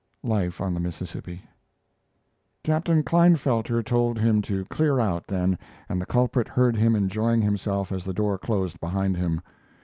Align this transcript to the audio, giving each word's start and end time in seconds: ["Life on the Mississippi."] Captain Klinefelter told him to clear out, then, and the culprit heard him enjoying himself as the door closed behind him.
["Life 0.23 0.59
on 0.59 0.73
the 0.73 0.79
Mississippi."] 0.79 1.43
Captain 2.63 3.03
Klinefelter 3.03 3.83
told 3.83 4.17
him 4.17 4.41
to 4.41 4.65
clear 4.65 4.99
out, 4.99 5.27
then, 5.27 5.59
and 5.87 6.01
the 6.01 6.07
culprit 6.07 6.47
heard 6.47 6.75
him 6.75 6.95
enjoying 6.95 7.43
himself 7.43 7.91
as 7.91 8.03
the 8.03 8.11
door 8.11 8.39
closed 8.39 8.79
behind 8.79 9.15
him. 9.17 9.41